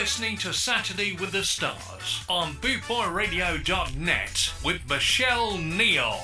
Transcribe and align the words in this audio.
listening 0.00 0.34
to 0.34 0.50
Saturday 0.50 1.12
with 1.12 1.30
the 1.30 1.44
Stars 1.44 2.24
on 2.26 2.54
bootboyradio.net 2.54 4.52
with 4.64 4.88
Michelle 4.88 5.58
Neal. 5.58 6.18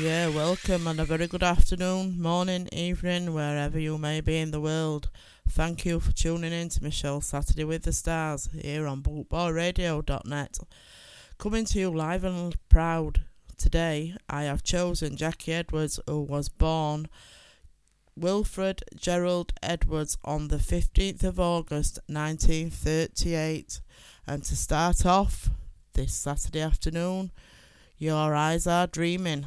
Yeah, 0.00 0.28
welcome 0.28 0.86
and 0.86 0.98
a 0.98 1.04
very 1.04 1.26
good 1.26 1.42
afternoon, 1.42 2.18
morning, 2.18 2.70
evening, 2.72 3.34
wherever 3.34 3.78
you 3.78 3.98
may 3.98 4.22
be 4.22 4.38
in 4.38 4.52
the 4.52 4.60
world. 4.60 5.10
Thank 5.46 5.84
you 5.84 6.00
for 6.00 6.12
tuning 6.12 6.54
in 6.54 6.70
to 6.70 6.82
Michelle 6.82 7.20
Saturday 7.20 7.64
with 7.64 7.82
the 7.82 7.92
Stars 7.92 8.48
here 8.58 8.86
on 8.86 9.02
bootboyradio.net. 9.02 10.58
Coming 11.36 11.66
to 11.66 11.78
you 11.78 11.90
live 11.90 12.24
and 12.24 12.56
proud 12.70 13.20
today, 13.58 14.16
I 14.30 14.44
have 14.44 14.62
chosen 14.62 15.18
Jackie 15.18 15.52
Edwards, 15.52 16.00
who 16.06 16.22
was 16.22 16.48
born 16.48 17.08
Wilfred 18.16 18.82
Gerald 18.94 19.52
Edwards 19.62 20.18
on 20.24 20.48
the 20.48 20.56
15th 20.56 21.24
of 21.24 21.40
August 21.40 21.98
1938. 22.06 23.80
And 24.26 24.44
to 24.44 24.56
start 24.56 25.06
off 25.06 25.50
this 25.94 26.14
Saturday 26.14 26.60
afternoon, 26.60 27.30
Your 27.98 28.34
Eyes 28.34 28.66
Are 28.66 28.86
Dreaming. 28.86 29.46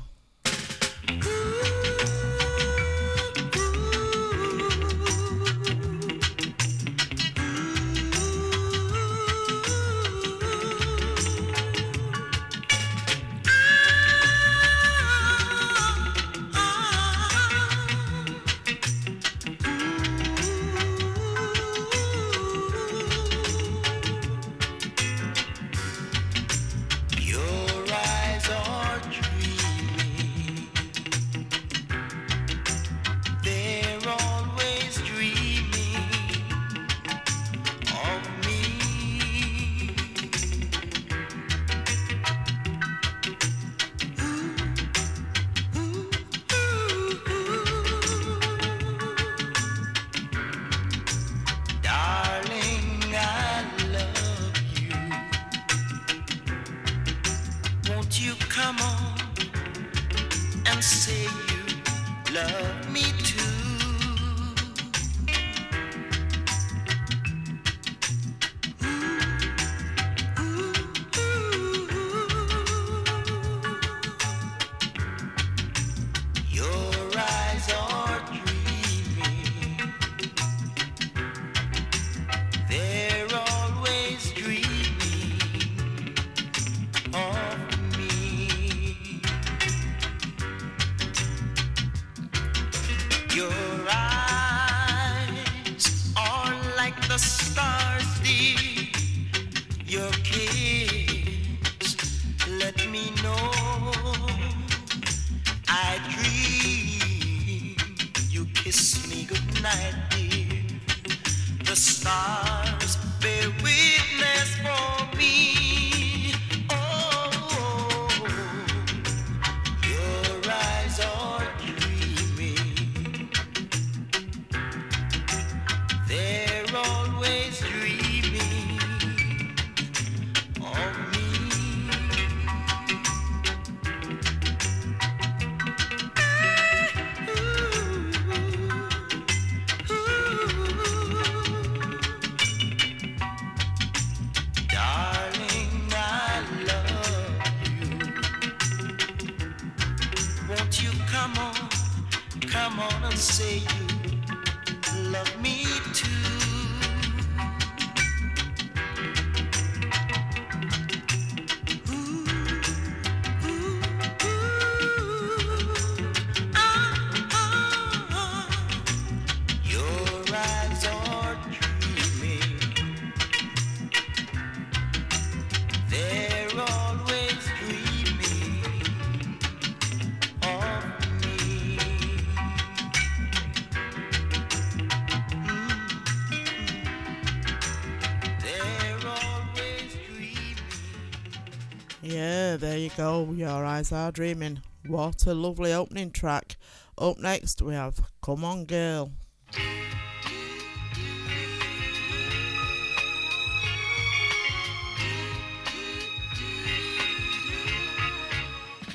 Go, 192.96 193.32
Your 193.34 193.66
Eyes 193.66 193.92
Are 193.92 194.12
Dreaming. 194.12 194.62
What 194.88 195.26
a 195.26 195.34
lovely 195.34 195.74
opening 195.74 196.12
track. 196.12 196.56
Up 196.98 197.18
next, 197.20 197.62
we 197.62 197.74
have 197.74 198.00
Come 198.22 198.46
On 198.46 198.66
Girl. 198.66 199.12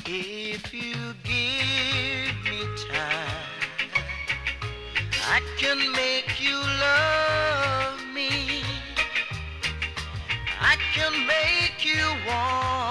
If 0.07 0.73
you 0.75 1.15
give 1.23 2.35
me 2.45 2.61
time, 2.89 3.29
I 5.27 5.41
can 5.59 5.93
make 5.93 6.43
you 6.43 6.57
love 6.57 8.01
me. 8.15 8.63
I 10.61 10.77
can 10.95 11.27
make 11.27 11.85
you 11.85 12.05
want 12.27 12.90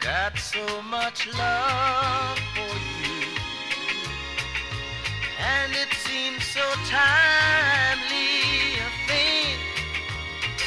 Got 0.00 0.38
so 0.38 0.82
much 0.82 1.26
love 1.38 2.38
for 2.54 2.74
you, 3.00 3.26
and 5.40 5.72
it 5.72 5.92
seems 6.06 6.44
so 6.44 6.64
timely 6.88 8.78
a 8.78 8.90
thing 9.08 9.58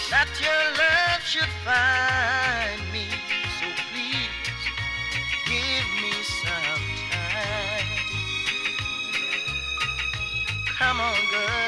that 0.10 0.30
your 0.42 0.64
love 0.82 1.22
should 1.24 1.54
find 1.66 2.82
me. 2.92 3.06
So 3.60 3.66
please 3.92 4.36
give 5.46 5.88
me 6.02 6.14
some. 6.24 6.84
Time. 7.12 7.88
Come 10.78 11.00
on, 11.02 11.16
girl. 11.32 11.67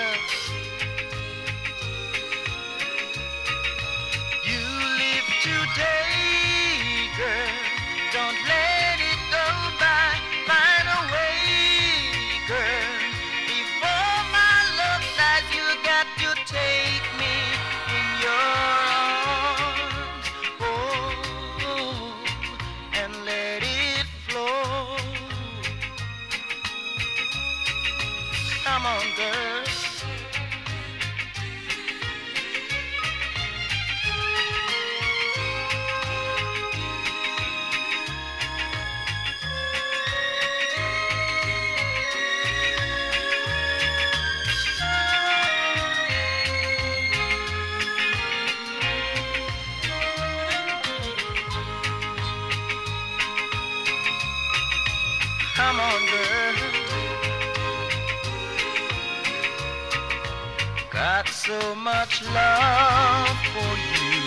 much 62.00 62.24
love 62.24 63.38
for 63.54 63.74
you. 63.92 64.22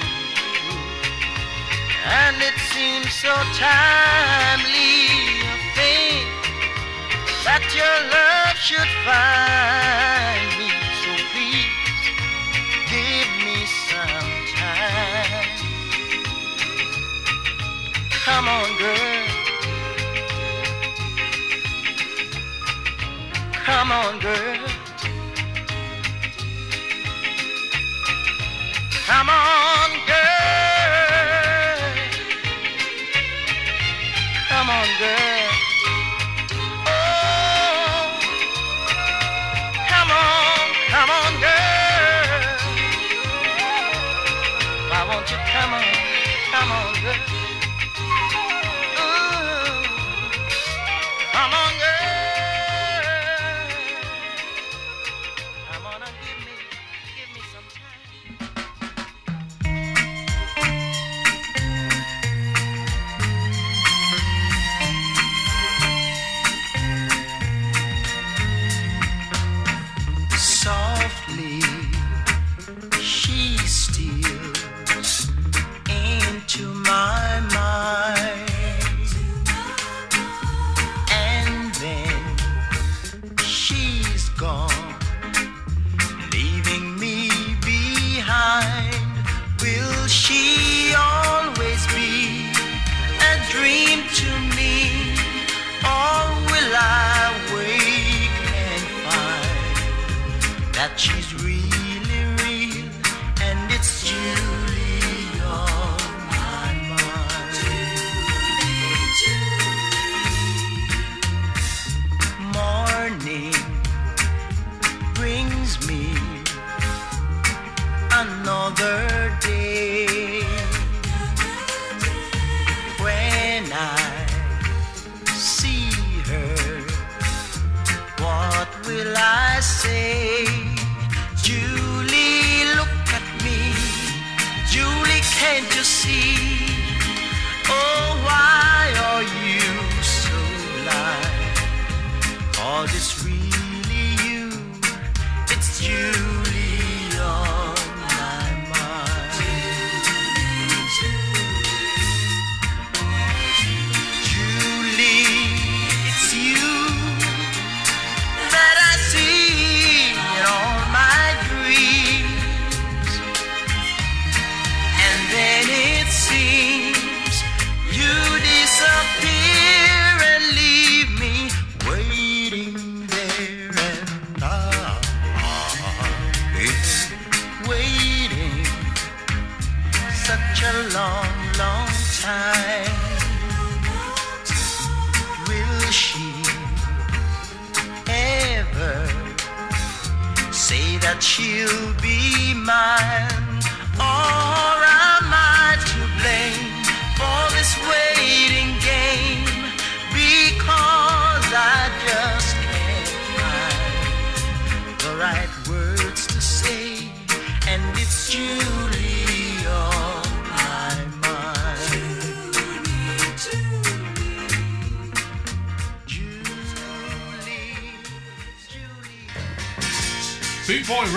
And 2.05 2.37
it 2.49 2.57
seems 2.73 3.11
so 3.25 3.33
timely 3.57 5.01
a 5.53 5.57
thing 5.79 6.27
that 7.47 7.65
your 7.81 7.97
love 8.17 8.57
should 8.69 8.93
find 9.09 10.49
me. 10.61 10.69
So 11.01 11.11
please 11.33 11.81
give 12.93 13.31
me 13.47 13.59
some 13.89 14.33
time. 14.61 15.49
Come 18.27 18.47
on, 18.59 18.69
girl. 18.83 19.25
Come 23.65 23.93
on, 23.93 24.19
girl. 24.21 24.62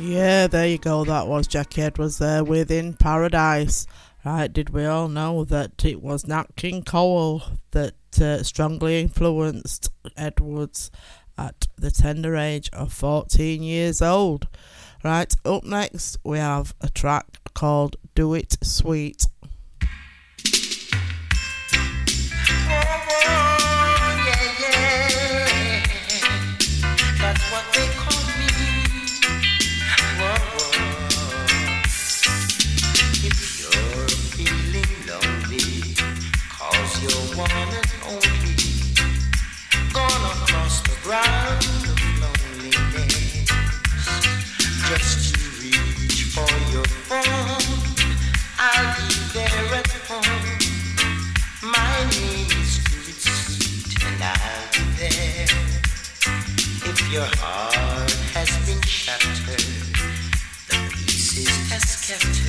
Yeah, 0.00 0.46
there 0.46 0.68
you 0.68 0.78
go. 0.78 1.04
That 1.04 1.26
was 1.26 1.48
Jackie 1.48 1.82
Edwards 1.82 2.18
there 2.18 2.44
with 2.44 2.70
In 2.70 2.94
Paradise. 2.94 3.86
Right, 4.24 4.52
did 4.52 4.70
we 4.70 4.84
all 4.84 5.08
know 5.08 5.44
that 5.44 5.84
it 5.84 6.00
was 6.00 6.26
Nat 6.26 6.54
King 6.54 6.84
Cole 6.84 7.42
that 7.72 7.94
uh, 8.20 8.42
strongly 8.44 9.00
influenced 9.00 9.90
Edwards 10.16 10.92
at 11.36 11.66
the 11.76 11.90
tender 11.90 12.36
age 12.36 12.70
of 12.72 12.92
14 12.92 13.62
years 13.62 14.00
old? 14.00 14.46
Right, 15.02 15.34
up 15.44 15.64
next 15.64 16.18
we 16.22 16.38
have 16.38 16.74
a 16.80 16.88
track 16.88 17.38
called 17.54 17.96
Do 18.14 18.34
It 18.34 18.56
Sweet. 18.62 19.26
Your 57.18 57.26
heart 57.38 58.12
has 58.32 58.50
been 58.64 58.80
shattered, 58.82 59.58
the 60.68 60.78
pieces 60.94 61.50
are 61.74 61.82
scattered 61.82 62.46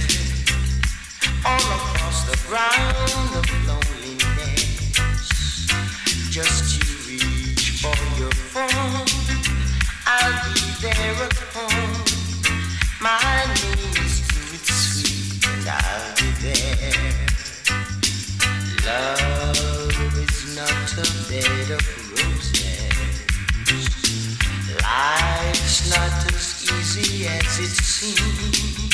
all 1.44 1.68
across 1.80 2.30
the 2.30 2.38
ground 2.46 3.32
of 3.34 3.46
loneliness. 3.66 5.26
Just 6.30 6.78
you 6.78 6.86
reach 7.10 7.82
for 7.82 7.98
your 8.22 8.34
phone, 8.54 9.10
I'll 10.06 10.38
be 10.54 10.60
there 10.84 11.18
at. 11.26 11.34
My 13.02 13.18
name 13.58 13.96
is 14.06 14.22
Do 14.22 14.54
Sweet, 14.70 15.50
and 15.50 15.66
I'll 15.66 16.14
be 16.14 16.30
there. 16.46 17.26
Love 18.86 20.14
is 20.14 20.38
not 20.56 20.90
a 20.94 21.10
bed 21.28 21.70
of 21.72 21.99
Life's 25.70 25.92
not 25.92 26.34
as 26.34 26.48
easy 26.72 27.28
as 27.28 27.60
it 27.60 27.70
seems. 27.70 28.90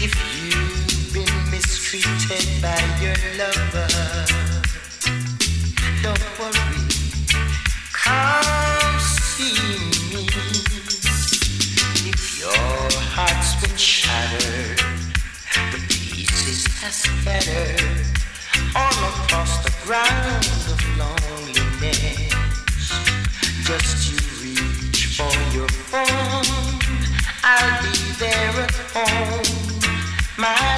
If 0.00 0.14
you've 0.32 1.12
been 1.12 1.50
mistreated 1.50 2.48
by 2.62 2.80
your 3.02 3.14
lover, 3.36 3.86
don't 6.02 6.24
worry, 6.40 6.88
come 7.92 8.98
see 8.98 9.52
me. 10.08 10.24
If 12.08 12.40
your 12.40 12.88
heart's 13.12 13.60
been 13.60 13.76
shattered, 13.76 14.78
the 15.70 15.80
pieces 15.86 16.64
are 16.82 16.90
scattered 16.90 18.06
all 18.74 18.98
across 19.12 19.52
the 19.64 19.72
ground 19.84 20.46
of 20.72 20.80
loneliness. 20.96 22.32
Just 23.66 24.10
you 24.10 24.33
your 25.54 25.68
phone. 25.68 26.80
I'll 27.44 27.82
be 27.82 27.96
there 28.18 28.66
at 28.66 28.74
home. 28.92 29.44
My 30.36 30.73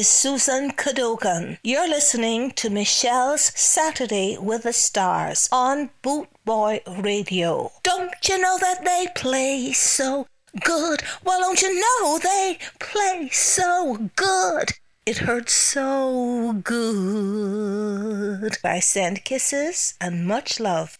is 0.00 0.08
Susan 0.08 0.70
Cadogan. 0.70 1.58
You're 1.62 1.86
listening 1.86 2.52
to 2.52 2.70
Michelle's 2.70 3.52
Saturday 3.54 4.38
with 4.40 4.62
the 4.62 4.72
Stars 4.72 5.46
on 5.52 5.90
Bootboy 6.02 7.04
Radio. 7.04 7.70
Don't 7.82 8.14
you 8.26 8.38
know 8.38 8.56
that 8.58 8.82
they 8.82 9.08
play 9.14 9.72
so 9.72 10.26
good? 10.64 11.02
Well, 11.22 11.40
don't 11.40 11.60
you 11.60 11.78
know 11.78 12.18
they 12.18 12.58
play 12.78 13.28
so 13.30 14.08
good? 14.16 14.70
It 15.04 15.18
hurts 15.18 15.52
so 15.52 16.54
good. 16.64 18.56
I 18.64 18.80
send 18.80 19.26
kisses 19.26 19.96
and 20.00 20.26
much 20.26 20.58
love. 20.58 20.98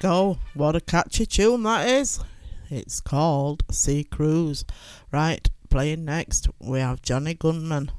go. 0.00 0.38
What 0.54 0.74
a 0.74 0.80
catchy 0.80 1.26
tune 1.26 1.62
that 1.62 1.86
is. 1.86 2.18
It's 2.70 3.00
called 3.00 3.62
Sea 3.70 4.02
Cruise. 4.02 4.64
Right, 5.12 5.48
playing 5.68 6.04
next, 6.04 6.48
we 6.58 6.80
have 6.80 7.02
Johnny 7.02 7.34
Gunman. 7.34 7.92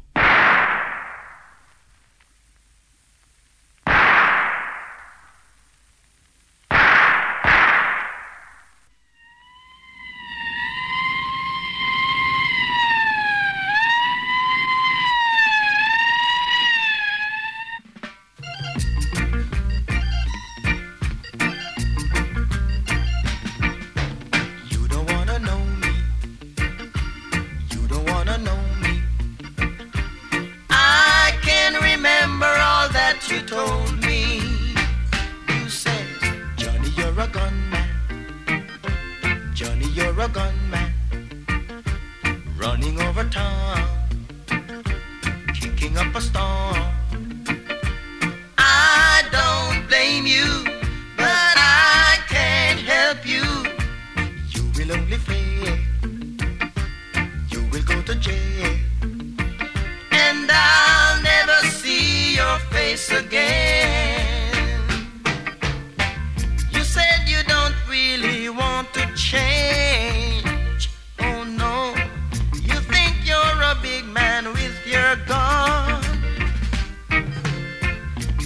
were 75.12 75.26
gone. 75.26 76.02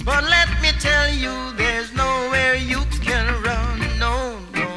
But 0.04 0.24
let 0.24 0.48
me 0.62 0.70
tell 0.80 1.10
you, 1.10 1.52
there's 1.56 1.92
nowhere 1.94 2.54
you 2.56 2.80
can 3.06 3.26
run. 3.42 3.78
No, 3.98 4.38
no. 4.54 4.68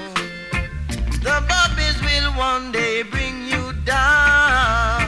The 1.26 1.38
bobbies 1.52 1.98
will 2.08 2.32
one 2.34 2.72
day 2.72 3.04
bring 3.04 3.48
you 3.48 3.74
down. 3.86 5.04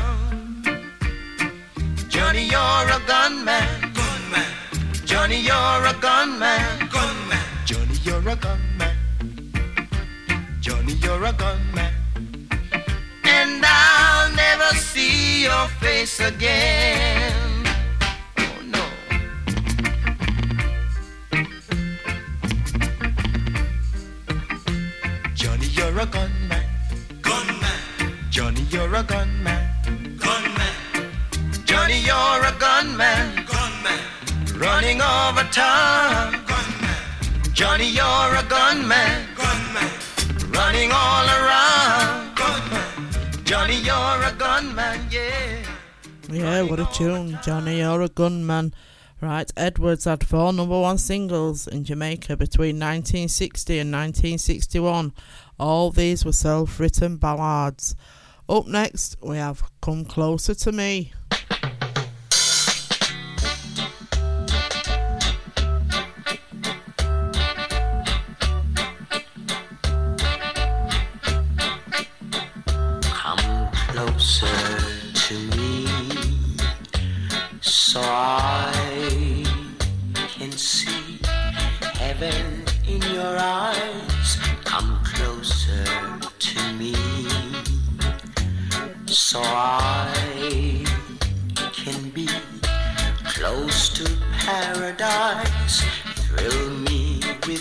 Johnny, 2.09 2.45
you're 2.53 2.87
a 2.97 3.01
gunman. 3.05 3.67
gunman. 3.99 4.51
Johnny, 5.05 5.39
you're 5.39 5.85
a 5.93 5.95
gunman. 6.01 6.80
place 16.01 16.19
again. 16.19 17.63
Oh 18.37 18.61
no. 18.73 18.83
Johnny, 25.35 25.67
you're 25.77 25.99
a 25.99 26.05
gunman. 26.07 26.65
Gunman. 27.21 27.79
Johnny, 28.31 28.61
you're 28.71 28.95
a 28.95 29.03
gunman. 29.03 29.61
Gunman. 30.17 30.73
Johnny, 31.65 31.99
you're 31.99 32.45
a 32.49 32.53
gunman. 32.65 33.45
Gunman. 33.51 33.99
Running 34.57 35.01
over 35.01 35.45
town. 35.51 36.31
Gunman. 36.51 36.97
Johnny, 37.53 37.89
you're 37.99 38.35
a 38.41 38.45
gunman. 38.49 39.27
Gunman. 39.41 39.89
Running 40.49 40.91
all 40.91 41.27
around. 41.37 42.35
Gunman. 42.35 42.89
Johnny, 43.43 43.77
you're 43.81 44.21
a 44.29 44.33
gunman, 44.39 44.99
yeah. 45.11 45.50
Yeah, 46.31 46.61
what 46.61 46.79
a 46.79 46.85
tune. 46.93 47.37
Johnny, 47.43 47.79
you're 47.79 48.01
a 48.01 48.07
gunman. 48.07 48.73
Right, 49.19 49.51
Edwards 49.57 50.05
had 50.05 50.25
four 50.25 50.53
number 50.53 50.79
one 50.79 50.97
singles 50.97 51.67
in 51.67 51.83
Jamaica 51.83 52.37
between 52.37 52.77
1960 52.77 53.79
and 53.79 53.91
1961. 53.91 55.13
All 55.59 55.91
these 55.91 56.23
were 56.23 56.31
self 56.31 56.79
written 56.79 57.17
ballads. 57.17 57.95
Up 58.47 58.65
next, 58.65 59.17
we 59.21 59.37
have 59.37 59.61
Come 59.81 60.05
Closer 60.05 60.55
to 60.55 60.71
Me. 60.71 61.11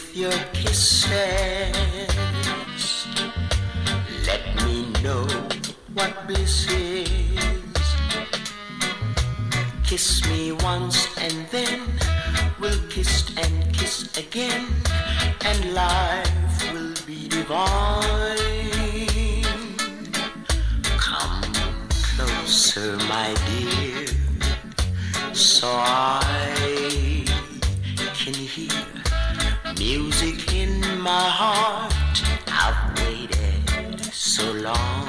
With 0.00 0.16
your 0.16 0.32
kisses. 0.52 1.10
Let 4.26 4.42
me 4.64 4.90
know 5.02 5.26
what 5.94 6.26
bliss 6.26 6.70
is. 6.70 7.08
Kiss 9.84 10.24
me 10.28 10.52
once 10.52 11.08
and 11.18 11.46
then 11.50 11.80
we'll 12.60 12.80
kiss 12.88 13.30
and 13.36 13.74
kiss 13.74 14.16
again, 14.16 14.66
and 15.44 15.74
life 15.74 16.72
will 16.72 16.94
be 17.06 17.28
divine. 17.28 18.36
Come 20.98 21.52
closer, 22.16 22.96
my 23.08 23.34
dear, 23.46 24.06
so 25.34 25.68
I 25.68 27.24
can 28.14 28.34
hear 28.34 28.79
music 29.80 30.52
in 30.54 30.78
my 31.00 31.26
heart. 31.40 32.22
I've 32.48 32.80
waited 33.00 33.98
so 34.12 34.44
long 34.52 35.08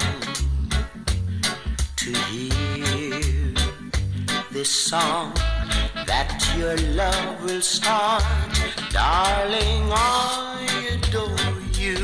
to 1.98 2.12
hear 2.32 3.54
this 4.50 4.70
song 4.70 5.34
that 6.08 6.32
your 6.58 6.78
love 6.96 7.44
will 7.44 7.62
start. 7.62 8.24
Darling, 8.92 9.92
I 9.92 10.66
adore 10.94 11.58
you. 11.84 12.00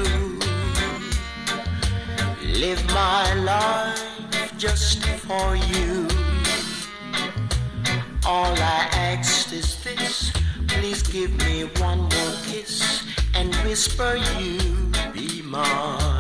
Live 2.59 2.85
my 2.87 3.33
life 3.53 4.51
just 4.57 5.05
for 5.25 5.55
you. 5.55 6.05
All 8.25 8.53
I 8.77 8.89
ask 8.91 9.53
is 9.53 9.76
please 10.79 11.01
give 11.01 11.35
me 11.45 11.63
one 11.79 11.99
more 11.99 12.33
kiss 12.45 13.03
and 13.33 13.53
whisper 13.65 14.15
you 14.39 14.91
be 15.13 15.41
mine. 15.41 16.16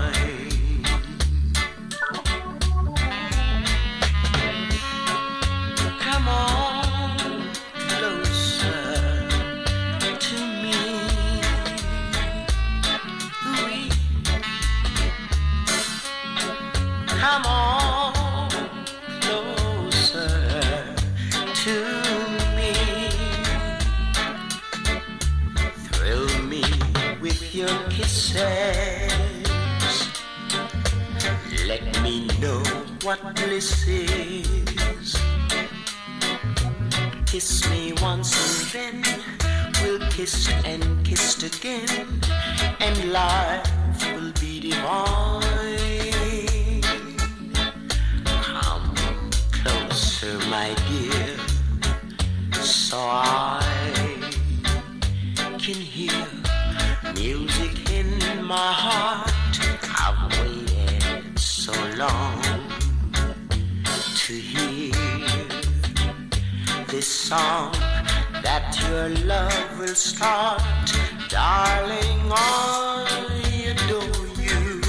Is. 33.87 35.15
Kiss 37.25 37.69
me 37.69 37.93
once 38.01 38.73
and 38.75 39.03
then 39.03 39.23
we'll 39.81 39.99
kiss 40.09 40.49
and 40.65 41.05
kiss 41.05 41.43
again, 41.43 42.21
and 42.79 43.11
life 43.11 43.69
will 44.13 44.31
be 44.39 44.59
divine. 44.59 45.41
Come 48.25 48.95
closer, 49.51 50.39
my 50.49 50.75
dear, 50.87 51.37
so 52.63 52.97
I 52.97 53.61
can 55.59 55.75
hear 55.75 56.27
music 57.13 57.91
in 57.91 58.43
my 58.43 58.71
heart. 58.71 59.26
Song 67.27 67.73
that 68.41 68.73
your 68.87 69.09
love 69.25 69.79
will 69.79 69.95
start. 69.95 70.61
Darling, 71.27 72.21
I 72.31 73.03
adore 73.71 74.27
you. 74.47 74.79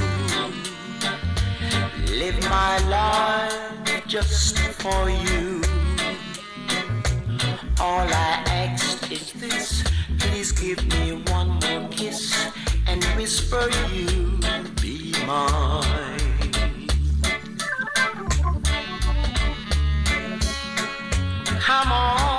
Live 2.16 2.38
my 2.48 2.79
life 2.87 4.07
just 4.07 4.57
for 4.83 5.11
you. 5.11 5.62
All 7.81 8.07
I 8.07 8.44
ask 8.46 9.11
is 9.11 9.33
this 9.33 9.83
please 10.20 10.53
give 10.53 10.81
me 10.94 11.20
one 11.33 11.48
more 11.62 11.88
kiss 11.90 12.22
and 12.87 13.03
whisper 13.16 13.68
you 13.92 14.38
be 14.81 15.12
mine. 15.27 16.38
Come 21.68 21.92
on 21.92 22.38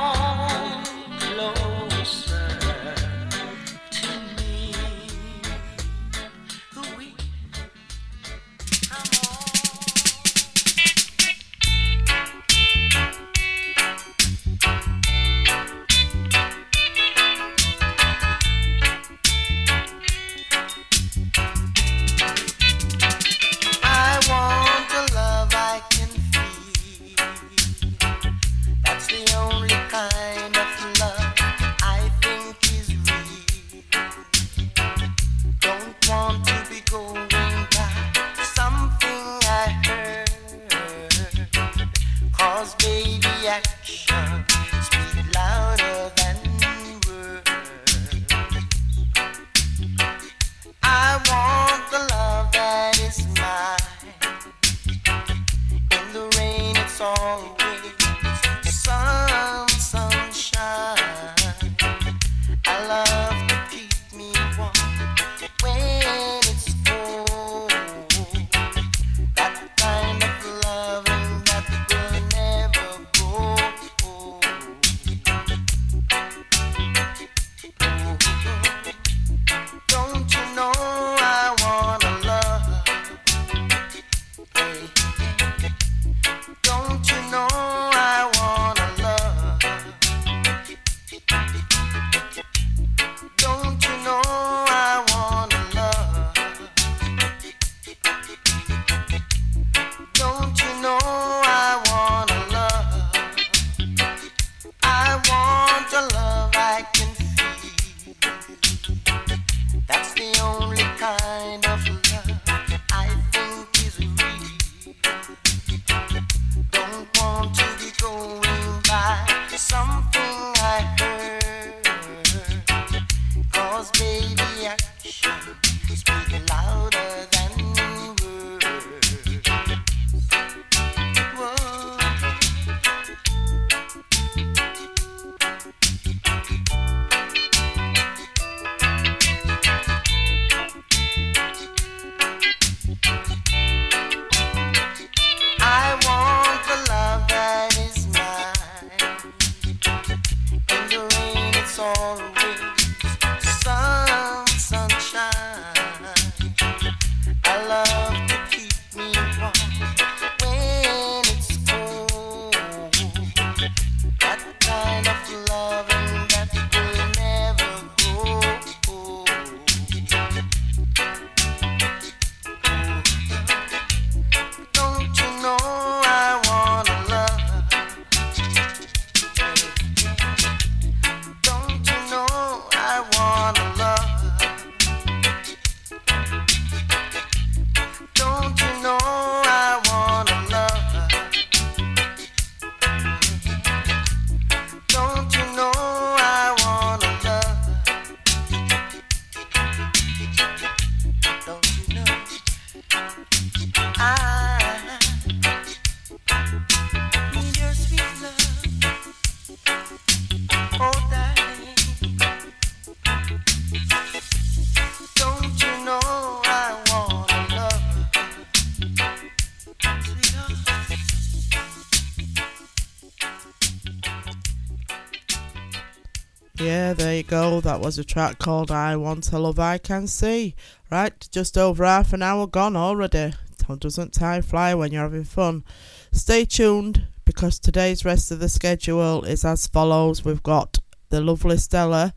That 227.62 227.82
was 227.82 227.98
a 228.00 228.06
track 228.06 228.40
called 228.40 228.72
I 228.72 228.96
Want 228.96 229.26
to 229.26 229.40
Love 229.40 229.60
I 229.60 229.78
Can 229.78 230.08
See. 230.08 230.56
Right, 230.90 231.28
just 231.30 231.58
over 231.58 231.84
half 231.84 232.14
an 232.14 232.22
hour 232.22 232.48
gone 232.48 232.78
already. 232.78 233.34
Doesn't 233.80 234.14
time 234.14 234.42
fly 234.42 234.74
when 234.74 234.92
you're 234.92 235.04
having 235.04 235.26
fun? 235.26 235.66
Stay 236.12 236.46
tuned 236.46 237.08
because 237.26 237.60
today's 237.60 238.06
rest 238.06 238.32
of 238.32 238.40
the 238.40 238.48
schedule 238.48 239.24
is 239.24 239.44
as 239.44 239.68
follows. 239.68 240.24
We've 240.24 240.42
got 240.42 240.80
the 241.10 241.20
lovely 241.22 241.58
Stella 241.58 242.14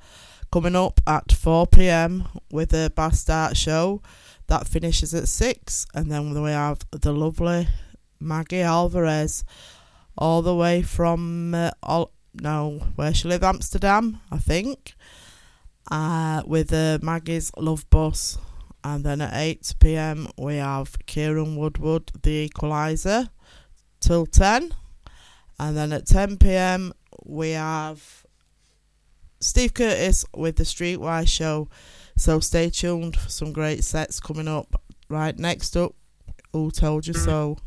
coming 0.53 0.77
up 0.77 1.01
at 1.07 1.33
4 1.33 1.67
pm 1.67 2.29
with 2.51 2.73
a 2.73 2.93
Bastard 2.95 3.57
show 3.57 4.01
that 4.47 4.69
finishes 4.69 5.13
at 5.13 5.29
6, 5.29 5.87
and 5.93 6.11
then 6.11 6.41
we 6.41 6.51
have 6.51 6.87
the 6.93 7.13
lovely 7.13 7.67
Maggie 8.21 8.61
Alvarez 8.61 9.45
all 10.17 10.41
the 10.41 10.55
way 10.55 10.83
from 10.83 11.55
uh, 11.55 11.73
all, 11.83 12.13
no, 12.33 12.81
where 12.95 13.13
she 13.13 13.29
live, 13.29 13.43
Amsterdam, 13.43 14.21
I 14.31 14.39
think, 14.39 14.95
uh, 15.91 16.43
with 16.47 16.73
uh, 16.73 16.99
Maggie's 17.03 17.51
Love 17.57 17.89
Bus. 17.91 18.39
And 18.85 19.05
then 19.05 19.21
at 19.21 19.33
8 19.35 19.75
pm, 19.79 20.29
we 20.37 20.57
have 20.57 20.97
Kieran 21.07 21.57
Woodward, 21.57 22.11
The 22.23 22.47
Equalizer, 22.47 23.31
till 24.01 24.27
10. 24.27 24.75
And 25.59 25.77
then 25.77 25.93
at 25.93 26.07
10 26.07 26.39
pm, 26.39 26.93
we 27.25 27.51
have 27.51 28.27
Steve 29.41 29.75
Curtis 29.75 30.25
with 30.35 30.57
The 30.57 30.65
Streetwise 30.65 31.29
Show. 31.29 31.69
So 32.17 32.41
stay 32.41 32.71
tuned 32.71 33.17
for 33.17 33.29
some 33.29 33.53
great 33.53 33.85
sets 33.85 34.19
coming 34.21 34.49
up. 34.49 34.83
Right, 35.09 35.39
next 35.39 35.77
up, 35.77 35.95
Who 36.53 36.71
Told 36.71 37.07
You 37.07 37.15
So? 37.15 37.59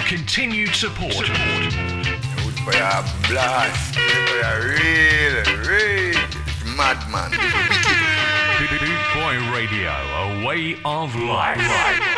Continued 0.00 0.74
support. 0.74 1.14
support. 1.14 1.72
For 2.64 2.76
a 2.76 3.02
blast, 3.28 3.94
for 3.94 4.40
a 4.44 4.60
real, 4.60 5.42
madman. 6.76 7.30
Boot 8.58 8.82
Boy 9.14 9.38
Radio, 9.50 9.90
a 9.90 10.46
way 10.46 10.76
of 10.84 11.14
life. 11.16 12.17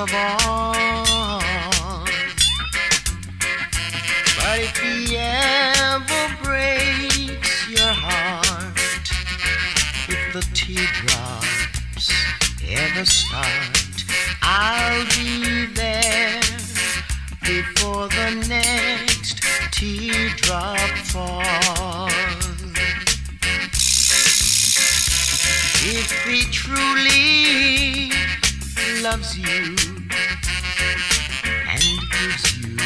Of 0.00 0.14
all. 0.14 0.72
But 4.38 4.58
if 4.58 4.76
he 4.78 5.18
ever 5.18 6.36
breaks 6.42 7.68
your 7.68 7.92
heart, 7.92 9.10
if 10.08 10.32
the 10.32 10.40
teardrops 10.54 12.12
ever 12.66 13.04
start, 13.04 14.04
I'll 14.42 15.04
be 15.18 15.66
there 15.74 16.40
before 17.42 18.08
the 18.08 18.46
next 18.48 19.42
teardrop 19.70 20.78
falls. 21.12 22.10
If 25.82 26.10
he 26.24 26.42
truly 26.50 28.19
loves 29.02 29.38
you 29.38 29.76
and 31.68 31.82
gives 32.12 32.58
you 32.58 32.76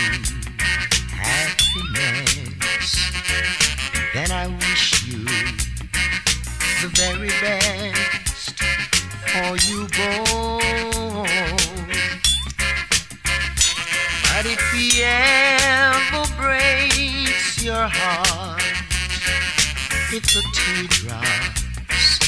happiness, 1.10 2.88
then 4.12 4.30
I 4.30 4.46
wish 4.46 5.06
you 5.06 5.24
the 6.82 6.90
very 6.94 7.30
best 7.40 8.60
for 9.26 9.56
you 9.66 9.88
both. 9.88 11.24
But 14.22 14.46
if 14.46 14.60
he 14.72 15.02
ever 15.02 16.24
breaks 16.40 17.62
your 17.64 17.88
heart, 17.90 18.62
if 20.12 20.22
the 20.32 20.42
teardrops 20.54 22.18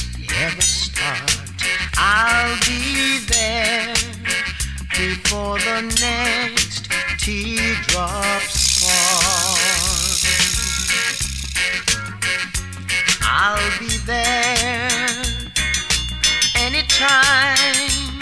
ever 0.41 0.61
start, 0.61 1.46
I'll 1.99 2.57
be 2.59 3.19
there 3.25 3.93
before 4.91 5.57
the 5.57 5.81
next 5.99 6.89
teardrops 7.19 8.83
fall. 8.83 9.57
I'll 13.23 13.79
be 13.79 13.97
there 14.05 14.89
anytime 16.55 18.19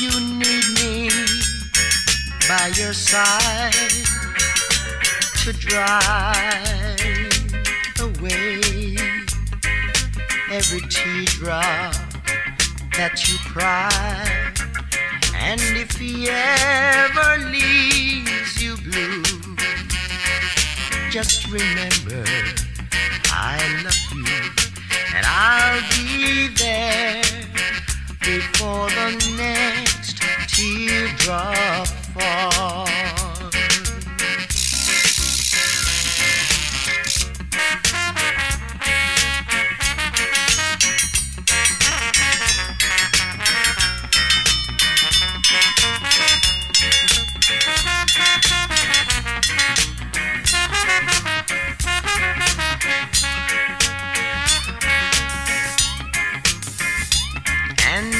you 0.00 0.20
need 0.38 0.66
me 0.78 1.10
by 2.48 2.70
your 2.76 2.92
side 2.92 3.72
to 5.42 5.52
dry 5.52 6.96
away 8.00 8.96
every 10.50 10.80
teardrop 10.88 12.05
that 12.96 13.28
you 13.28 13.36
cry. 13.38 13.92
And 15.34 15.60
if 15.76 15.92
he 15.98 16.28
ever 16.30 17.44
leaves 17.50 18.62
you 18.62 18.76
blue, 18.78 19.22
just 21.10 21.46
remember 21.52 22.24
I 23.30 23.60
love 23.84 24.12
you 24.14 24.66
and 25.14 25.26
I'll 25.28 25.82
be 25.92 26.48
there 26.56 27.22
before 28.20 28.88
the 28.88 29.12
next 29.36 30.22
teardrop 30.48 31.86
falls. 32.16 33.25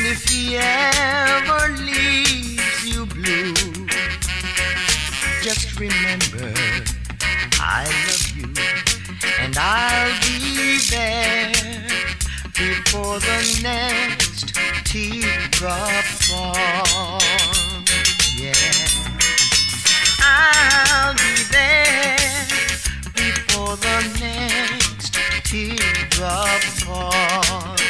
If 0.08 0.28
he 0.28 0.56
ever 0.56 1.72
leaves 1.82 2.84
you 2.86 3.06
blue, 3.06 3.54
just 5.42 5.78
remember 5.80 6.52
I 7.58 7.84
love 8.06 8.26
you 8.36 8.46
and 9.40 9.56
I'll 9.58 10.14
be 10.22 10.78
there 10.90 11.52
before 12.54 13.18
the 13.18 13.60
next 13.62 14.54
teardrop 14.84 16.04
falls. 16.28 17.24
Yeah, 18.38 18.54
I'll 20.20 21.14
be 21.14 21.34
there 21.50 22.46
before 23.14 23.76
the 23.76 23.98
next 24.20 25.14
teardrop 25.44 26.62
falls. 26.84 27.85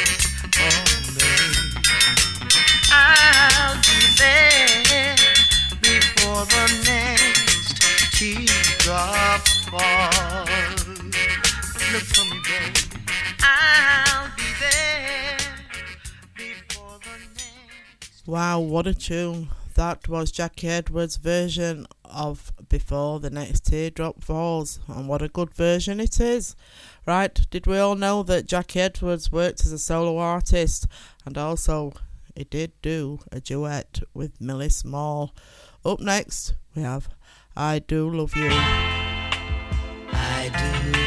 There 4.17 5.15
before 5.81 6.45
the 6.45 6.65
next 6.85 8.17
teardrop 8.17 9.47
falls. 9.69 10.49
Look 11.91 12.03
for 12.03 12.25
me. 12.25 12.39
I'll 13.41 14.29
be 14.35 14.49
there 14.59 15.37
before 16.35 16.99
the 16.99 17.17
next. 17.35 18.27
Wow, 18.27 18.59
what 18.59 18.87
a 18.87 18.93
tune. 18.93 19.49
That 19.75 20.07
was 20.07 20.31
Jackie 20.31 20.69
Edwards' 20.69 21.17
version 21.17 21.85
of 22.03 22.51
Before 22.67 23.19
the 23.19 23.29
Next 23.29 23.65
Teardrop 23.65 24.23
Falls, 24.23 24.79
and 24.87 25.07
what 25.07 25.21
a 25.21 25.27
good 25.27 25.53
version 25.53 25.99
it 25.99 26.19
is. 26.19 26.55
Right, 27.05 27.39
did 27.51 27.67
we 27.67 27.77
all 27.77 27.93
know 27.95 28.23
that 28.23 28.47
Jackie 28.47 28.81
Edwards 28.81 29.31
worked 29.31 29.63
as 29.63 29.71
a 29.71 29.77
solo 29.77 30.17
artist 30.17 30.87
and 31.25 31.37
also 31.37 31.93
he 32.37 32.43
did 32.43 32.71
do 32.83 33.17
a 33.31 33.39
duet 33.39 34.01
with 34.13 34.39
Millie 34.39 34.69
Small? 34.69 35.33
Up 35.83 35.99
next, 35.99 36.53
we 36.75 36.83
have 36.83 37.09
I 37.55 37.79
Do 37.79 38.07
Love 38.11 38.35
You. 38.35 38.49
I 40.11 40.51
do 40.93 41.06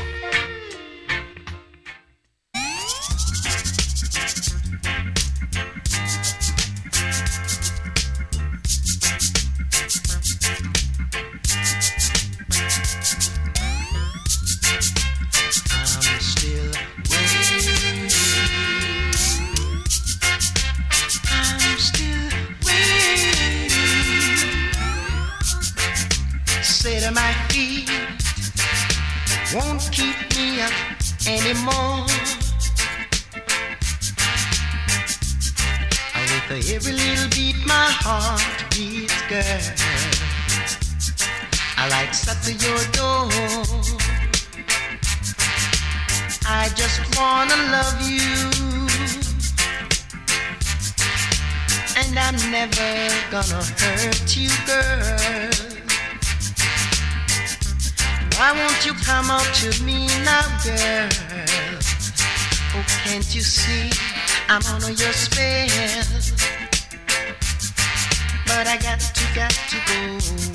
Got 68.81 68.99
to, 68.99 69.23
got 69.35 69.51
to 69.51 69.77
go, 69.87 69.99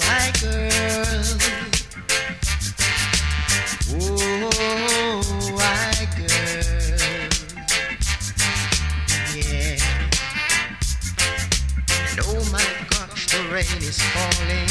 my 0.07 0.33
girl. 0.41 1.27
Oh, 3.93 5.23
my 5.55 6.09
girl. 6.17 6.67
Yeah. 9.35 9.79
And 12.11 12.21
oh 12.25 12.43
my 12.51 12.67
gosh, 12.91 13.27
the 13.31 13.41
rain 13.53 13.81
is 13.83 14.01
falling. 14.13 14.71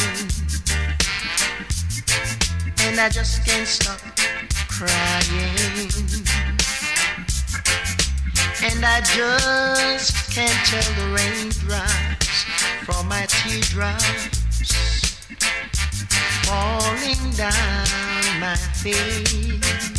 And 2.88 3.00
I 3.00 3.10
just 3.10 3.46
can't 3.46 3.68
stop 3.68 4.02
crying. 4.68 5.90
And 8.64 8.84
I 8.84 9.02
just 9.02 10.32
can't 10.32 10.52
tell 10.66 10.94
the 10.96 11.14
raindrops 11.16 12.05
from 12.86 13.08
my 13.08 13.26
teardrops 13.26 14.30
falling 16.46 17.32
down 17.32 18.40
my 18.40 18.56
face. 18.56 19.90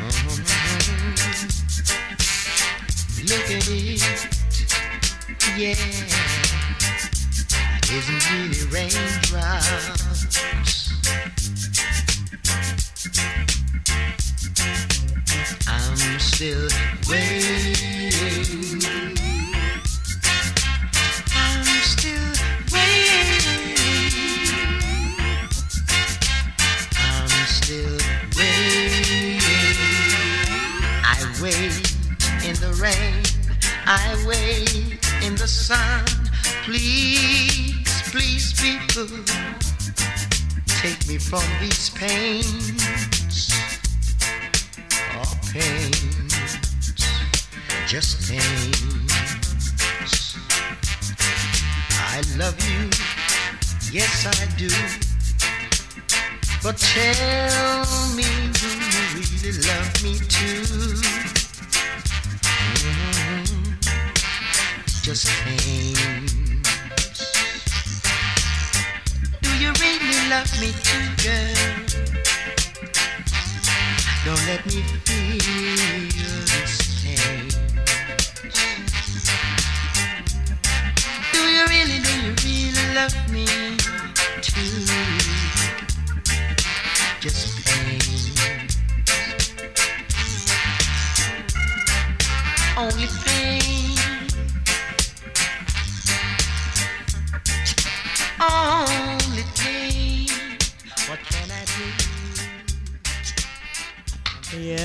Mhm. 0.00 0.48
Look 3.28 3.50
at 3.50 3.68
it, 3.68 4.00
yeah. 5.58 5.76
Isn't 7.92 8.22
really 8.30 8.62
raindrops. 8.72 10.00
I'm 15.68 16.18
still 16.20 16.68
waiting. 17.06 17.89
I 33.92 34.14
wait 34.24 35.04
in 35.26 35.34
the 35.34 35.48
sun. 35.48 36.04
Please, 36.62 37.74
please, 38.12 38.52
people, 38.52 39.08
take 40.80 41.08
me 41.08 41.18
from 41.18 41.42
these 41.60 41.90
pains. 41.90 43.50
Oh, 45.18 45.34
pains, 45.52 46.56
just 47.88 48.30
pains. 48.30 50.36
I 51.90 52.22
love 52.38 52.54
you, 52.70 52.88
yes 53.90 54.24
I 54.24 54.46
do. 54.56 54.70
But 56.62 56.78
tell 56.78 58.14
me, 58.14 58.22
do 58.52 58.68
you 58.68 59.18
really 59.18 59.52
love 59.66 60.02
me 60.04 60.14
too? 60.28 61.29
Just 65.10 65.26
pains. 65.42 66.32
Do 69.42 69.50
you 69.58 69.72
really 69.82 70.20
love 70.30 70.46
me 70.60 70.70
too, 70.86 71.06
girl? 71.24 71.54
Don't 74.24 74.46
let 74.46 74.64
me 74.66 74.82
feel 75.02 76.46
this 76.46 77.02
pain. 77.02 77.48
Do 81.32 81.40
you 81.40 81.64
really, 81.66 81.98
do 81.98 82.12
you 82.22 82.32
really 82.44 82.86
love 82.94 83.16
me 83.32 83.46
too? 84.42 84.86
Just 87.18 87.66
pain. 87.66 87.98
Only 92.78 93.08
pain. 93.24 93.59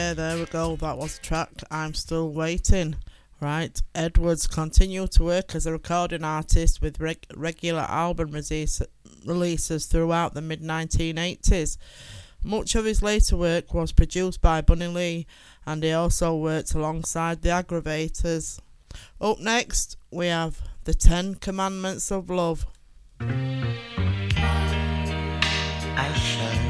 Yeah, 0.06 0.14
there 0.14 0.38
we 0.38 0.46
go. 0.46 0.76
That 0.76 1.00
was 1.00 1.18
the 1.18 1.26
track. 1.26 1.50
I'm 1.72 1.96
still 1.96 2.32
waiting. 2.32 2.98
Right, 3.42 3.82
Edwards 3.96 4.46
continued 4.46 5.14
to 5.14 5.24
work 5.24 5.56
as 5.56 5.66
a 5.66 5.72
recording 5.72 6.24
artist 6.24 6.80
with 6.80 7.00
reg- 7.00 7.26
regular 7.36 7.82
album 7.90 8.30
release- 8.30 8.84
releases 9.26 9.88
throughout 9.88 10.36
the 10.36 10.44
mid 10.44 10.62
1980s. 10.62 11.80
Much 12.44 12.76
of 12.76 12.86
his 12.86 13.02
later 13.02 13.36
work 13.36 13.74
was 13.74 13.92
produced 13.94 14.42
by 14.42 14.62
Bunny 14.62 14.86
Lee, 14.86 15.26
and 15.66 15.82
he 15.82 15.92
also 15.92 16.36
worked 16.36 16.76
alongside 16.76 17.42
the 17.42 17.50
Aggrovators. 17.50 18.60
Up 19.20 19.40
next, 19.40 19.98
we 20.12 20.28
have 20.28 20.62
the 20.84 20.94
Ten 20.94 21.34
Commandments 21.34 22.12
of 22.12 22.30
Love. 22.30 22.68
I 23.20 23.74
shall 26.14 26.65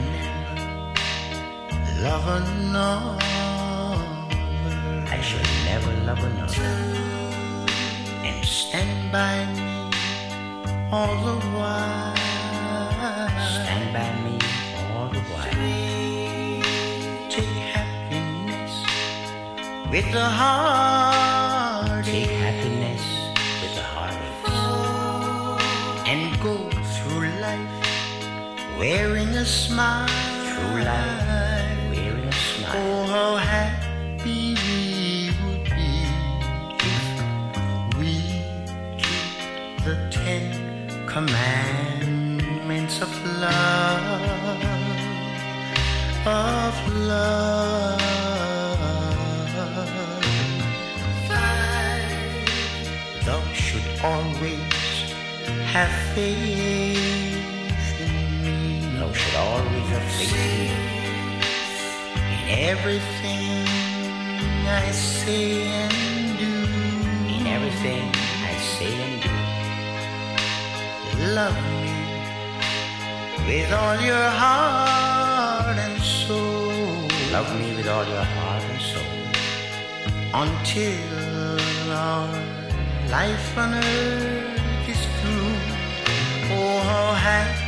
love 2.02 2.28
another. 2.28 3.18
I 5.08 5.22
shall 5.22 5.48
never 5.66 5.94
love 6.06 6.20
another. 6.20 6.74
And 8.24 8.46
stand 8.46 9.12
by 9.12 9.46
me 9.56 9.90
all 10.92 11.16
the 11.24 11.40
while. 11.56 12.16
Stand 13.48 13.94
by 13.94 14.12
me 14.24 14.40
all 14.94 15.08
the 15.10 15.22
while. 15.32 15.52
Take 17.30 17.56
happiness 17.76 18.74
with 19.90 20.12
the 20.12 20.26
heart. 20.26 22.06
Take 22.06 22.30
happiness 22.30 23.04
with 23.62 23.76
the 23.76 23.84
heart. 23.84 24.14
And 26.08 26.40
go 26.42 26.70
through 26.94 27.30
life 27.40 28.78
wearing 28.78 29.30
a 29.30 29.46
smile. 29.46 30.35
Oh, 32.78 33.06
how 33.06 33.38
happy 33.38 34.54
we 34.66 35.32
would 35.42 35.64
be 35.64 35.92
if 36.94 37.06
we 37.98 38.14
keep 38.98 39.32
the 39.86 39.96
Ten 40.12 40.46
Commandments 41.08 42.96
of 43.02 43.12
love, 43.40 44.62
of 46.28 46.76
love. 46.98 48.02
Thou 53.26 53.42
should 53.54 53.88
always 54.04 54.74
have 55.72 55.94
faith 56.14 58.00
in 58.02 58.14
me. 58.44 58.56
Thou 59.00 59.10
should 59.14 59.36
always 59.36 59.88
have 59.96 60.08
faith 60.12 60.34
in 60.34 61.00
me. 61.00 61.05
In 62.46 62.60
everything 62.70 63.68
I 64.68 64.92
say 64.92 65.68
and 65.68 66.38
do, 66.40 66.54
In 67.36 67.48
everything 67.48 68.12
I 68.52 68.56
say 68.76 68.94
and 69.08 69.22
do. 69.24 69.34
love 71.36 71.56
me 71.82 71.94
with 73.48 73.72
all 73.74 73.98
your 74.02 74.30
heart 74.42 75.78
and 75.78 76.02
soul 76.02 77.08
Love 77.32 77.50
me 77.60 77.76
with 77.76 77.88
all 77.88 78.06
your 78.06 78.24
heart 78.36 78.64
and 78.72 78.82
soul. 78.82 79.18
until 80.34 81.92
our 81.92 82.30
life 83.10 83.58
on 83.58 83.74
earth 83.74 84.90
is 84.90 85.02
through. 85.18 85.56
Oh, 86.52 86.80
how 86.90 87.14
happy 87.14 87.65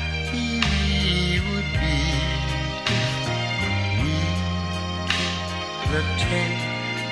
the 5.97 6.03
Ten 6.19 6.51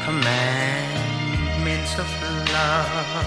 Commandments 0.05 1.93
of 1.97 2.09
love. 2.53 3.25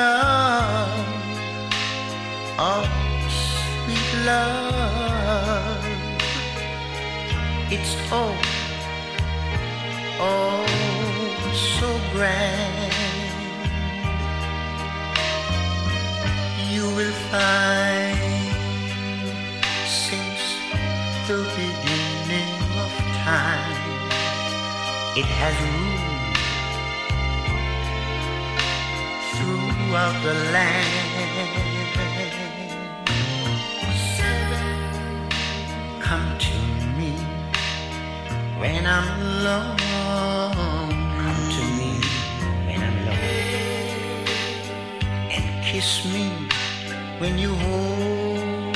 Love, 0.00 1.06
oh 2.58 2.84
sweet 3.38 4.10
love, 4.26 5.84
it's 7.70 7.94
oh, 8.10 8.34
oh 10.18 10.66
so 11.54 11.88
grand. 12.12 12.89
Find 17.30 18.18
since 19.86 20.44
the 21.28 21.38
beginning 21.56 22.54
of 22.84 22.92
time, 23.24 23.78
it 25.16 25.26
has 25.40 25.56
ruled 25.74 26.38
throughout 29.36 30.16
the 30.24 30.34
land. 30.54 31.08
Come 36.00 36.38
to 36.38 36.58
me 36.98 37.12
when 38.60 38.86
I'm 38.86 39.08
alone. 39.22 39.76
Come 41.22 41.42
to 41.56 41.64
me 41.78 41.92
when 42.66 42.82
I'm 42.82 42.98
alone. 43.08 44.26
and 45.30 45.64
kiss 45.64 46.04
me 46.06 46.49
when 47.20 47.38
you 47.38 47.54
hold 47.54 48.74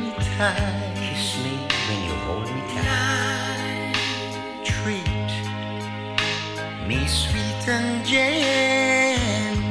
me 0.00 0.12
tight. 0.38 0.94
Kiss 0.96 1.36
me 1.44 1.54
when 1.88 2.00
you 2.06 2.14
hold 2.26 2.48
me 2.54 2.62
tight. 2.74 3.94
Treat 4.64 5.32
me 6.88 7.06
sweet 7.06 7.68
and 7.68 8.04
gentle. 8.06 9.62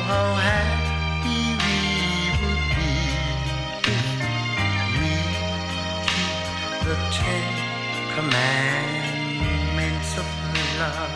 how 0.09 0.29
happy 0.35 1.43
we 1.65 1.79
would 2.41 2.65
be 2.75 2.95
if 3.93 4.07
we 4.99 5.13
keep 6.11 6.37
the 6.87 6.97
Ten 7.13 7.47
Commandments 8.17 10.11
of 10.19 10.29
love. 10.81 11.16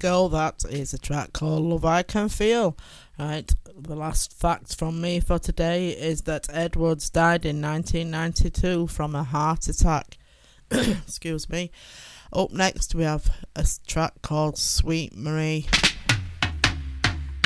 Go. 0.00 0.28
That 0.28 0.64
is 0.68 0.92
a 0.92 0.98
track 0.98 1.32
called 1.32 1.62
Love 1.62 1.84
I 1.84 2.02
Can 2.02 2.28
Feel. 2.28 2.76
Right, 3.18 3.52
the 3.76 3.94
last 3.94 4.32
fact 4.32 4.74
from 4.76 5.00
me 5.00 5.20
for 5.20 5.38
today 5.38 5.90
is 5.90 6.22
that 6.22 6.46
Edwards 6.50 7.10
died 7.10 7.44
in 7.44 7.60
1992 7.60 8.86
from 8.86 9.14
a 9.14 9.22
heart 9.22 9.68
attack. 9.68 10.16
Excuse 10.70 11.48
me. 11.50 11.70
Up 12.32 12.50
next, 12.50 12.94
we 12.94 13.04
have 13.04 13.30
a 13.54 13.66
track 13.86 14.14
called 14.22 14.56
Sweet 14.56 15.14
Marie. 15.14 15.66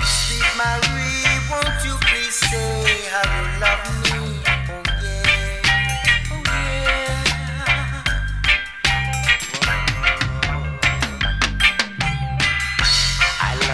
Sweet 0.02 0.52
Marie, 0.57 1.40
won't 1.50 1.84
you 1.84 1.96
please 2.02 2.34
say 2.34 3.00
how 3.11 3.52
you 3.52 3.61
love 3.61 4.38
me? 4.38 4.43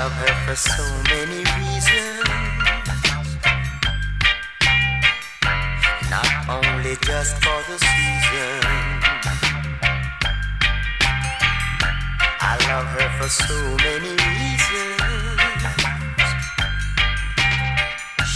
Love 0.02 0.12
her 0.12 0.34
for 0.46 0.56
so 0.56 0.84
many 1.12 1.40
reasons. 1.58 2.24
Not 6.14 6.30
only 6.56 6.94
just 7.08 7.34
for 7.44 7.58
the 7.68 7.76
season. 7.90 8.60
I 12.50 12.52
love 12.70 12.88
her 12.96 13.10
for 13.18 13.28
so 13.28 13.58
many 13.86 14.12
reasons. 14.30 15.00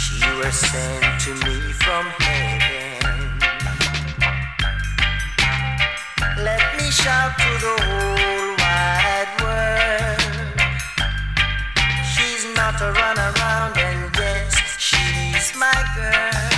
She 0.00 0.20
was 0.40 0.54
sent 0.68 1.20
to 1.24 1.32
me 1.46 1.56
from 1.84 2.04
heaven. 2.24 3.38
Let 6.48 6.62
me 6.76 6.86
shout 6.90 7.32
to 7.42 7.50
the 7.64 7.74
whole 7.84 8.03
to 12.84 12.92
run 13.00 13.18
around 13.18 13.76
and 13.78 14.12
dance. 14.12 14.56
She's 14.78 15.56
my 15.56 15.78
girl. 15.96 16.48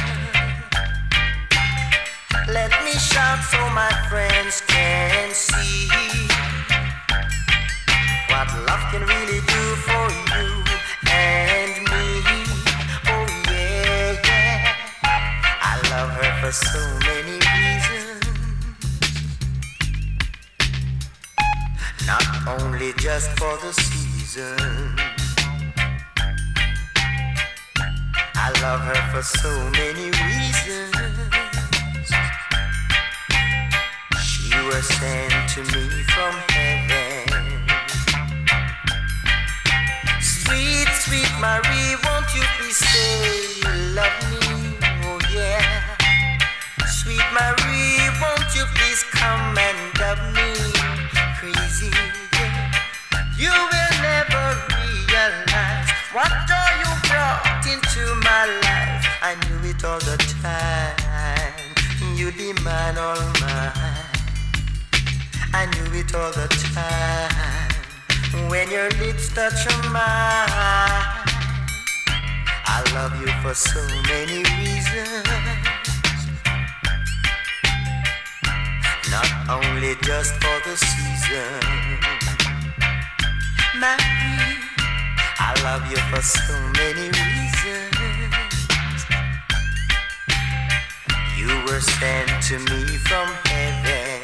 Let 2.48 2.72
me 2.84 2.92
shout 2.92 3.40
so 3.52 3.60
my 3.70 3.92
friends 4.08 4.62
can 4.66 5.32
see 5.32 5.88
what 8.30 8.48
love 8.68 8.84
can 8.90 9.02
really 9.12 9.40
do 9.54 9.64
for 9.86 10.06
you 10.32 10.48
and 11.28 11.74
me. 11.90 12.06
Oh 13.12 13.26
yeah, 13.50 14.18
yeah. 14.28 14.74
I 15.70 15.74
love 15.92 16.10
her 16.20 16.32
for 16.40 16.52
so 16.52 16.82
many 17.08 17.38
reasons. 17.54 18.24
Not 22.10 22.26
only 22.58 22.92
just 22.94 23.28
for 23.38 23.54
the 23.64 23.72
season. 23.72 24.95
Love 28.62 28.80
her 28.80 29.02
for 29.12 29.22
so 29.22 29.50
many 29.70 30.10
reasons. 30.10 30.94
She 34.20 34.54
was 34.68 34.86
sent 34.86 35.48
to 35.54 35.60
me 35.74 36.02
from 36.14 36.34
heaven. 36.50 37.26
Sweet, 40.20 40.88
sweet 41.04 41.32
Marie, 41.40 41.96
won't 42.04 42.28
you 42.34 42.42
please 42.58 42.76
say 42.76 43.60
you 43.62 43.94
love 43.94 44.16
me? 44.30 44.76
Oh 45.04 45.18
yeah. 45.32 45.96
Sweet 46.86 47.26
Marie, 47.32 48.08
won't 48.20 48.54
you 48.54 48.64
please 48.74 49.02
come 49.12 49.58
and 49.58 49.78
love 50.00 50.22
me? 50.34 50.48
Crazy. 51.38 52.25
You 53.38 53.50
will 53.52 53.94
never 54.00 54.46
realize 54.72 55.90
what 56.14 56.32
joy 56.48 56.70
you 56.80 56.88
brought 57.04 57.66
into 57.68 58.02
my 58.24 58.46
life. 58.64 59.04
I 59.20 59.36
knew 59.44 59.68
it 59.68 59.84
all 59.84 59.98
the 59.98 60.16
time. 60.40 62.16
You'd 62.16 62.34
be 62.38 62.54
mine, 62.64 62.96
all 62.96 63.20
mine. 63.42 63.72
I 65.52 65.66
knew 65.66 66.00
it 66.00 66.14
all 66.14 66.32
the 66.32 66.48
time. 66.72 68.48
When 68.48 68.70
your 68.70 68.88
lips 68.92 69.28
touch 69.34 69.66
mine, 69.92 70.48
I 72.64 72.82
love 72.94 73.20
you 73.20 73.30
for 73.42 73.52
so 73.52 73.84
many 74.08 74.44
reasons. 74.56 75.28
Not 79.10 79.28
only 79.50 79.94
just 80.00 80.32
for 80.36 80.58
the 80.64 80.74
season. 80.74 82.45
Marie, 83.78 84.56
I 85.38 85.52
love 85.62 85.90
you 85.90 85.98
for 86.08 86.22
so 86.22 86.54
many 86.80 87.10
reasons. 87.12 87.96
You 91.36 91.48
were 91.66 91.80
sent 91.80 92.30
to 92.44 92.58
me 92.58 92.96
from 93.08 93.28
heaven. 93.44 94.22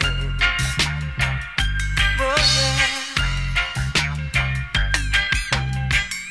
Oh 2.18 2.38
yeah. 2.56 3.02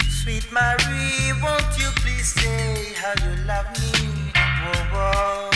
Sweet 0.09 0.51
Marie, 0.51 1.33
won't 1.43 1.77
you 1.77 1.91
please 1.97 2.33
say 2.33 2.93
how 2.95 3.13
you 3.23 3.35
love 3.45 3.67
me? 3.77 4.31
Oh, 4.35 4.89
oh. 4.93 5.50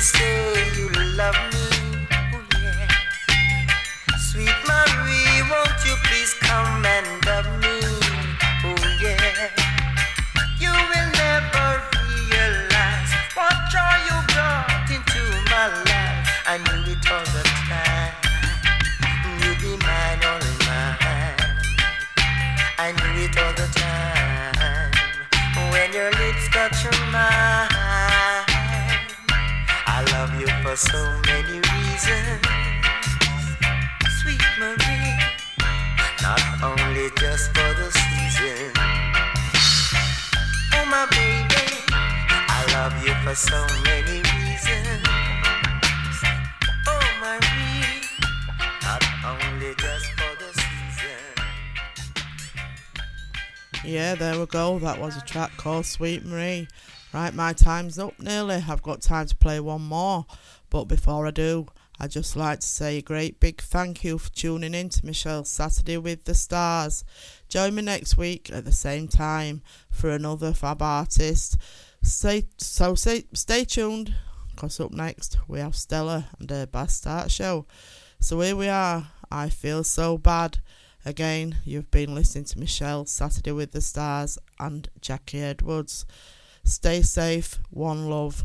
Say 0.00 0.64
you 0.78 0.88
love 1.14 1.36
me? 1.52 1.68
Yeah. 2.62 2.88
Sweet 4.18 4.56
Marie, 4.66 5.42
won't 5.50 5.84
you 5.84 5.94
please 6.04 6.32
come 6.40 6.86
and 6.86 7.19
so 30.80 31.20
many 31.26 31.60
reasons. 31.60 32.40
Sweet 34.22 34.40
Marie, 34.58 35.12
not 36.22 36.40
only 36.62 37.10
just 37.18 37.48
for 37.50 37.74
the 37.74 37.90
season. 37.92 38.72
Oh 40.72 40.84
my 40.86 41.06
baby, 41.10 41.84
I 41.92 42.64
love 42.72 42.94
you 43.04 43.12
for 43.22 43.34
so 43.34 43.66
many 43.84 44.22
reasons. 44.22 45.06
Oh 46.88 47.06
Marie, 47.20 48.00
not 48.82 49.04
only 49.26 49.74
just 49.74 50.06
for 50.12 50.32
the 50.38 50.50
season. 50.54 51.34
Yeah, 53.84 54.14
there 54.14 54.38
we 54.40 54.46
go. 54.46 54.78
That 54.78 54.98
was 54.98 55.18
a 55.18 55.20
track 55.26 55.54
called 55.58 55.84
Sweet 55.84 56.24
Marie. 56.24 56.68
Right, 57.12 57.34
my 57.34 57.52
time's 57.52 57.98
up 57.98 58.18
nearly. 58.18 58.64
I've 58.66 58.82
got 58.82 59.02
time 59.02 59.26
to 59.26 59.36
play 59.36 59.60
one 59.60 59.82
more. 59.82 60.24
But 60.70 60.84
before 60.84 61.26
I 61.26 61.32
do, 61.32 61.66
I'd 61.98 62.12
just 62.12 62.36
like 62.36 62.60
to 62.60 62.66
say 62.66 62.98
a 62.98 63.02
great 63.02 63.40
big 63.40 63.60
thank 63.60 64.04
you 64.04 64.16
for 64.16 64.30
tuning 64.30 64.72
in 64.72 64.88
to 64.88 65.04
Michelle's 65.04 65.50
Saturday 65.50 65.98
with 65.98 66.24
the 66.24 66.34
Stars. 66.34 67.04
Join 67.48 67.74
me 67.74 67.82
next 67.82 68.16
week 68.16 68.50
at 68.50 68.64
the 68.64 68.72
same 68.72 69.08
time 69.08 69.62
for 69.90 70.08
another 70.10 70.54
fab 70.54 70.80
artist. 70.80 71.58
Stay, 72.02 72.46
so 72.56 72.94
stay, 72.94 73.24
stay 73.34 73.64
tuned, 73.64 74.14
because 74.50 74.80
up 74.80 74.92
next 74.92 75.38
we 75.46 75.58
have 75.58 75.76
Stella 75.76 76.28
and 76.38 76.48
her 76.50 76.66
Bad 76.66 76.90
Start 76.90 77.30
show. 77.30 77.66
So 78.20 78.40
here 78.40 78.56
we 78.56 78.68
are. 78.68 79.08
I 79.30 79.50
feel 79.50 79.84
so 79.84 80.16
bad. 80.16 80.58
Again, 81.04 81.56
you've 81.64 81.90
been 81.90 82.14
listening 82.14 82.44
to 82.44 82.58
Michelle 82.58 83.06
Saturday 83.06 83.52
with 83.52 83.72
the 83.72 83.80
Stars 83.80 84.38
and 84.58 84.88
Jackie 85.00 85.42
Edwards. 85.42 86.06
Stay 86.64 87.02
safe, 87.02 87.58
one 87.70 88.08
love. 88.08 88.44